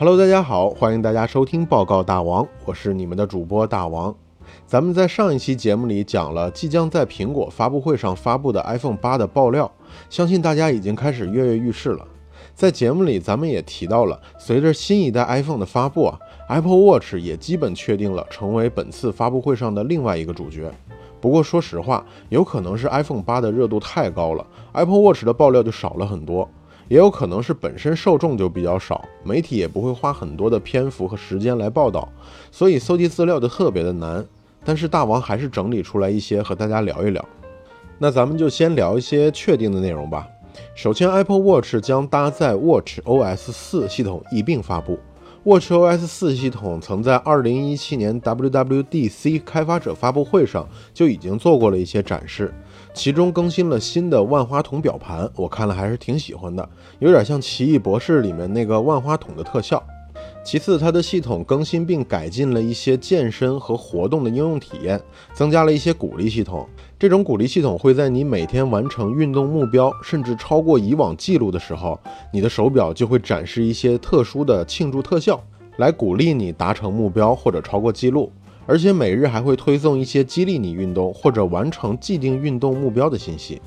[0.00, 4.14] Hello，大家好，欢迎大家收听报告大王，我是你们的主播大王。
[4.64, 9.68] 咱们在上一期节目里讲了即将在苹果发布会上发布的 iPhone 八的爆料，
[10.08, 12.06] 相信大家已经开始跃跃欲试了。
[12.54, 16.16] 在节目里，咱们也提到了，随着新一代 iPhone 的发布啊
[16.48, 20.70] ，Apple Watch 也基本确定了成为本次发布会上的另外一个主角。
[21.20, 26.48] 不过说实话，有可能是 iPhone 八的热度太高了，Apple Watch 的爆料就少了很多；
[26.88, 32.08] 也有可能是本身受众就比较少，媒体也不会花很多的篇幅和时间来报道，
[32.50, 34.24] 所以搜集资料就特别的难。
[34.64, 37.24] 但是大王还是整理出来一些和大家聊一聊。
[37.98, 40.26] 那咱们就先聊一些确定的内容吧。
[40.74, 44.98] 首先，Apple Watch 将搭载 Watch OS 四系统一并发布。
[45.48, 52.52] Watch OS 四系统曾在2017年 WWDC 开发者发布会上就已经做过了一些展示，
[52.92, 59.82] 其中更新了新的万花筒表盘，我看了还是挺喜欢的，有点像《奇异博士》里面那个万花筒的特效。
[60.50, 64.98] 其次，它的系统更新并改进了一些健身和活动的应用体验，
[65.34, 66.66] 增加了一些鼓励系统。
[66.98, 72.00] 这种鼓励系统会在你每天完成运动目标，甚至超过以往记录的时候，
[72.32, 75.38] 你的手表就会展示一些特殊的庆祝特效，
[75.76, 78.32] 来鼓励你达成目标或者超过记录。
[78.64, 83.60] 而且每日还会推送一些激励你运动或者完成既定运动目标的信息。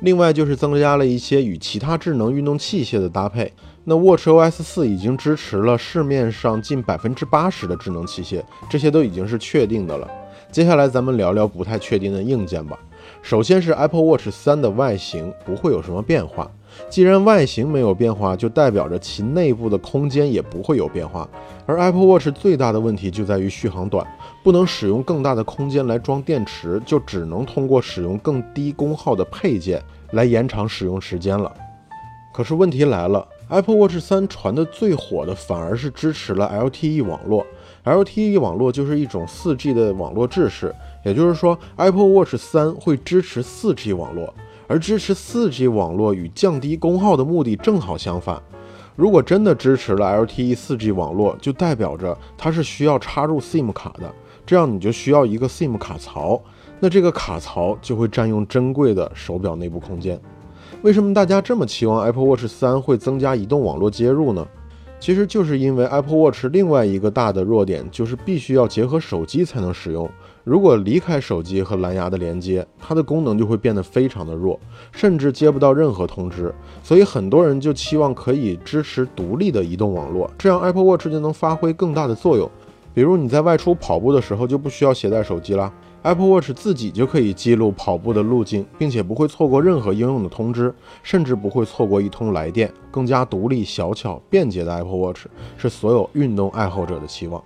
[0.00, 3.52] 另外就是增加了一些与其他智能运动器械的搭配。
[3.84, 10.10] 那 Watch OS 四已经支持了市面上近百分之八十的智能器械，这些都已经是确定的了。
[10.50, 12.78] 接下来咱们聊聊不太确定的硬件吧。
[13.22, 16.50] 首先是 Apple Watch 三的外形不会有什么变化。
[16.88, 21.28] 既然外形没有变化，就代表着其内部的空间也不会有变化。
[21.66, 24.06] 而 Apple Watch 最大的问题就在于续航短，
[24.42, 31.52] 不能使用更大的空间来装电池，就只能通过使用更低功耗的配件来延长使用时间了。
[32.32, 33.26] 可是问题来了。
[33.50, 37.46] Apple Watch 三传的最火的反而是支持了 LTE 网络。
[37.84, 40.74] LTE 网络就是一种 4G 的网络制式，
[41.04, 44.32] 也就是说，Apple Watch 三会支持 4G 网络。
[44.66, 48.40] 而支持 4G 网络与降低功耗的目的正好相反。
[48.96, 54.12] 如果真的支持了 LTE 4G 网络，就代表着它是需要插入 SIM 卡的，
[54.46, 56.40] 这样你就需要一个 SIM 卡槽，
[56.78, 60.20] 那这个卡槽就会占用珍贵的手表内部空间。
[60.82, 64.46] 为什么大家这么期望 Apple Watch 三会增加移动网络接入呢？
[65.04, 70.10] 其实就是因为 Apple Watch 另外一个大的弱点就是必须要结合手机才能使用。
[70.44, 74.58] 如果离开手机和蓝牙的连接，它的功能就会变得非常的弱，
[74.92, 76.50] 甚至接不到任何通知。
[76.82, 82.50] 所以很多人就期望可以支持独立的移动网络，这样 Apple Watch 就能发挥更大的作用。
[82.94, 85.70] 比如你在外出跑步的时候就不需要携带手机啦。
[86.04, 92.70] Apple Watch 自己就可以记录跑步的路径，并且不会错过任何应用的通知，甚至不会错过一通来电。
[92.90, 95.24] 更加独立、小巧、便捷的 Apple Watch
[95.56, 97.42] 是所有运动爱好者的期望。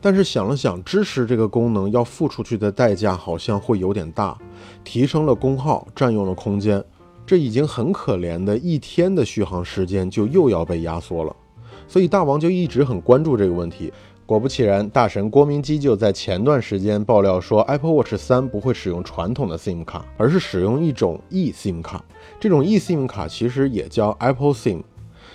[0.00, 4.38] 但是想了想，支持这个功能要付出去的代价好像会有点大，
[4.82, 6.82] 提升了功耗，占用了空间，
[7.26, 11.36] 这已经很可怜的一天的续航时间就又要被压缩了。
[11.86, 13.92] 所以大王就一直很关注这个问题。
[14.28, 22.04] 果不其然，大神郭明基就在前段时间爆料说，Apple Watch 三不会使用传统的 SIM 卡，而是使用一种 eSIM 卡。
[22.38, 24.82] 这种 eSIM 卡其实也叫 Apple SIM。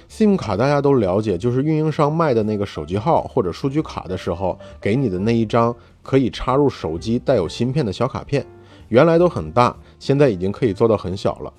[0.08, 8.46] SIM 卡大家都了解，就是运营商卖的那个手机号或者数据卡的时候给你的那一张可以插入手机带有芯片的小卡片。
[8.90, 11.52] 原来都很大，现在已经可以做到很小了，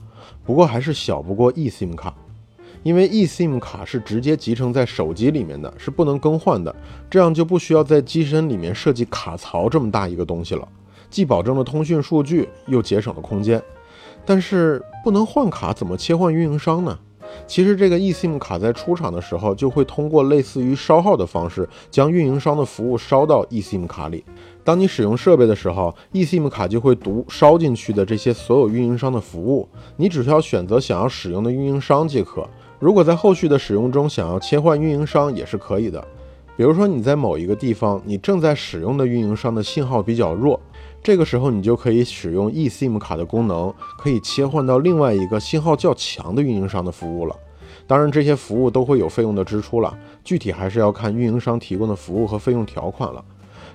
[0.44, 2.14] 不过还是小不过 eSIM 卡。
[2.84, 6.72] 因为 eSIM 卡是直接集成在手机里面的，是不能更换的，
[7.10, 10.68] 这样就不需要在机身里面设计卡槽这么大一个东西了，
[11.10, 13.60] 既保证了通讯数据，又节省了空间。
[14.26, 16.98] 但是不能换卡，怎么切换运营商呢？
[17.46, 24.22] 其实这个 eSIM 卡在出厂的时候就会通过类似于烧号的方式，将运营商的服务烧到 eSIM 卡里。
[24.62, 32.48] 当你使用设备的时候，eSIM 卡就会读烧进去的这些所有运营商的服务，你只需要选择想要使用的运营商即可。
[32.84, 36.06] 如果在后续的使用中想要切换运营商也是可以的，
[36.54, 40.60] 比如说你在某一个地方，你正在使用的运营商的信号比较弱，
[41.02, 47.34] 这个时候你就可以使用 eSIM 卡的功能，可以切换到另外一个信号较强的运营商的服务了。
[47.86, 53.24] 当然，这些服务都会有费用的支出了，具体还是要看运营商提供的服务和费用条款了。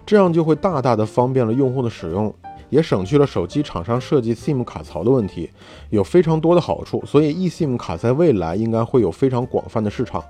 [0.06, 2.32] 这样就会大大的方便了用户的使用。
[2.70, 5.50] 也省去了手机厂商设计 SIM 卡槽的问题，
[5.90, 10.24] 有非常多的好处，所以 eSIM 卡在未来应该会有非常广泛的市场。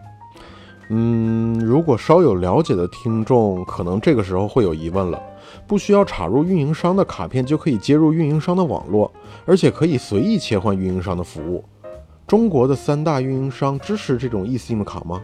[0.89, 5.21] 嗯，如果稍有了解的听众，可能这个时候会有疑问了：
[5.67, 9.11] 不需要插入运营商的卡片就可以接入运营商的网络，
[9.45, 11.63] 而且可以随意切换运营商的服务。
[12.25, 15.21] 中国的三大运营商支持这种 eSIM 卡吗？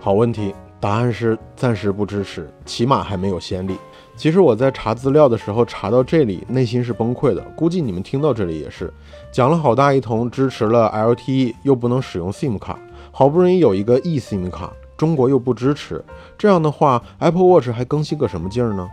[0.00, 0.54] 好问题。
[0.80, 3.76] 答案是暂时不支持，起码还没有先例。
[4.18, 7.40] 其实我在查资料的时候查到这里，内心是崩溃的。
[7.54, 8.92] 估计你们听到这里也是，
[9.30, 12.76] 讲了好大一通，支持了 LTE 又不能使用 SIM 卡，
[13.12, 16.04] 好不容易有一个 eSIM 卡，中国又不支持，
[16.36, 18.88] 这样的话，Apple Watch 还更新个什么劲儿呢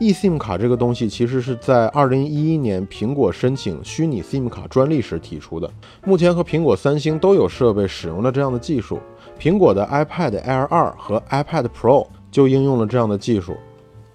[0.00, 5.70] ？eSIM 卡这个东西，其实是在二零一一年苹果申请虚拟 SIM 卡专利时提出的。
[6.06, 8.98] 目前和苹果、三星都有设备使用了这样的技术。
[9.38, 13.54] 苹果的 iPad Air 2和 iPad Pro 就应用了这样的技术。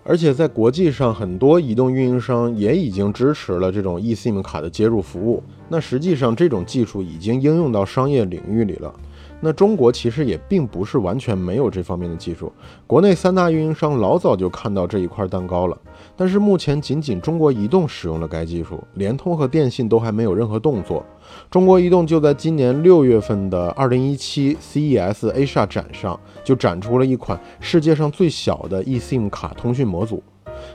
[0.10, 5.44] 而且在国际上，很多移动运营商也已经支持了这种 eSIM 卡的接入服务。
[5.68, 8.92] 那实际上，这种技术已经应用到商业领域里了。
[9.40, 12.52] 那中国其实也并不是完全没有这方面的技术，
[12.88, 15.78] 国内三大运营商老早就看到这一块蛋糕了，
[16.18, 21.06] 但是目前仅仅中国移动使用了该技术，联通和电信都还没有任何动作。
[21.50, 30.22] 中国移动就在今年六月份的二零一七 CES Asia 展上，就展出了一款世界上最小的 eSIM 卡通讯模组，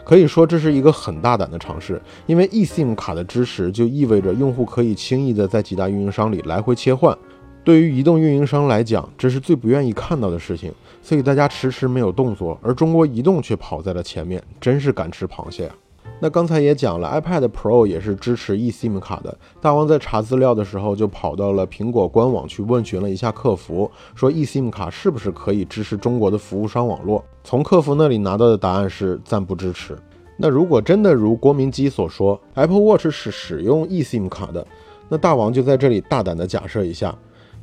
[0.05, 7.17] 可以说这是一个很大胆的尝试，因为 eSIM 卡的支持就意味着用户可以轻易的在几大运营商里来回切换。
[7.63, 15.75] 对于移动运营商来讲，这是最不愿意看到的事情，所以大家迟迟没有动作，而中国移动却跑在了前面，真是敢吃螃蟹啊！
[16.21, 19.37] 那刚才也讲了，iPad Pro 也是支持 eSIM 卡的。
[19.61, 27.23] 大王在查资料的时候，就跑到了苹果官网去问询了一下客服，说 eSIM 卡是不是可以支持中国的服务商网络？
[27.43, 29.99] 从客服那里拿到的答案是暂不支持。
[30.37, 34.67] 那如果真的如郭明基所说，Apple Watch 是使用 eSIM 卡的，
[35.09, 37.15] 那大王就在这里大胆的假设一下。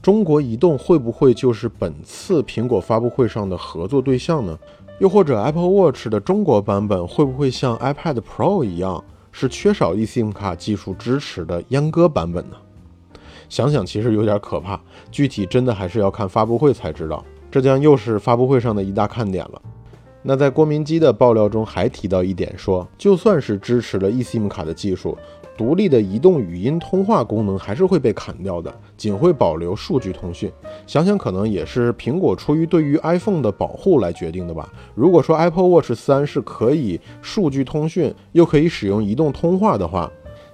[0.01, 4.57] 中国移动会不会就是本次苹果发布会上的合作对象呢？
[5.01, 12.55] 又或者 Apple Watch 的中国版本会不会像 iPad Pro 一样，是缺少 eSIM 卡技术支持的阉割版本呢？
[13.49, 17.25] 想想其实有点可怕，具体真的还是要看发布会才知道。
[17.49, 19.59] 这将又是发布会上的一大看点了。
[20.21, 25.17] 那在郭明基的爆料中还提到一点，说就算是支持了 eSIM 卡的技术。
[25.57, 30.51] 独立的移动语音通话功能还是会被砍掉的，仅会保留数据通讯。
[30.87, 34.67] 想想可能也是苹果出于对于 iPhone 的保护来决定的吧。
[34.95, 40.09] 如果说 Apple Watch 三是可以数据通讯又可以使用移动通话的话，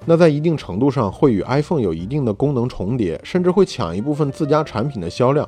[0.05, 5.47] 那在一定程度上会与 iPhone 有一定的功能重叠，甚至会抢一部分自家产品的销量。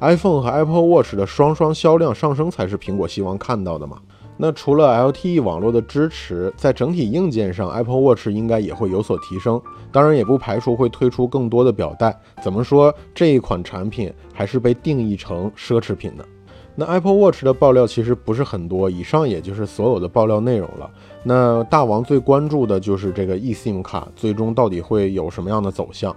[0.00, 3.98] iPhone 和 Apple Watch 的双双销量上升才是苹果希望看到的嘛。
[4.42, 9.60] 那除了 LTE 网络的支持，在整体硬件上，Apple Watch 应该也会有所提升。
[9.92, 12.18] 当然，也不排除会推出更多的表带。
[12.42, 16.24] 怎么说，这一款产品还是被定义成奢侈品的。
[16.74, 20.90] 那 Apple Watch 的爆料其实不是很多，以上也就是所有的爆料内容了。
[21.22, 26.16] 那大王最关注的就是这个 eSIM 卡，最终到底会有什么样的走向？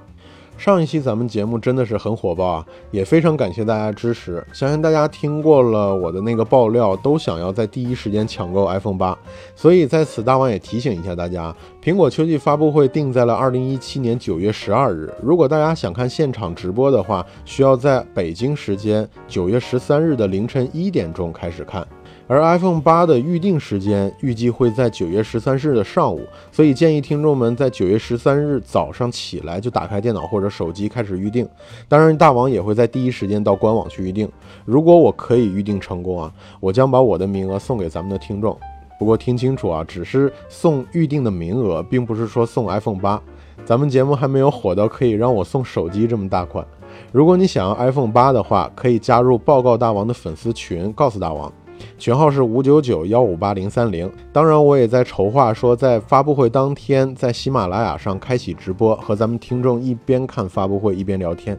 [0.57, 4.41] 上一期咱们节目真的是很火爆啊，也非常感谢大家支持。
[4.53, 9.17] 相信大家听过了我的那个爆料，都想要在第一时间抢购 iPhone 八。
[9.55, 11.53] 所以在此，大王也提醒一下大家，
[11.83, 15.13] 苹果秋季发布会定在了二零一七年九月十二日。
[15.21, 21.85] 如果大家想看现场直播的话，需要在北京时间九月十三日的凌晨一点钟开始看。
[22.25, 26.21] 而 iPhone 八的预定时间预计会在九月十三日的上午，
[26.51, 31.48] 所以建议听众们在九月十三日早上起来就打开电脑或者手机开始预定。
[31.88, 34.27] 当然，大王也会在第一时间到官网去预定。
[34.63, 36.31] 如果我可以预定成功啊，
[36.62, 38.57] 我将把我的名额送给咱们的听众。
[38.98, 43.21] 不过听清楚啊，只是送预定的名额，并不是说送 iPhone 八。
[43.65, 46.65] 咱们节目还没有火到可以让我送手机这么大款。
[47.12, 51.51] 如果你想要 iPhone 八的话，可以加入报告大王的粉丝群，告诉大王。
[51.97, 54.11] 群号是五九九幺五八零三零。
[54.31, 61.57] 当然，我也在筹划说，在发布会当天，在喜马拉雅上开启直播，和咱们听众一边看发布会一边聊天。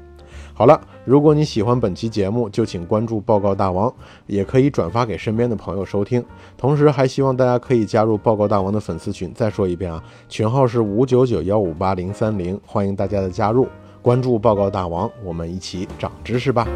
[0.53, 3.93] 好了，如果你喜欢本期节目，就请关注报告大王，
[4.27, 6.25] 也可以转发给身边的朋友收听。
[6.57, 9.33] 同时，还希望大家可以加入报告大王的粉丝群。
[9.35, 13.67] 再说一遍啊，群号是五九九幺五八零三零，欢迎大家的加入，
[14.01, 16.67] 关注报告大王，我们一起长知识吧。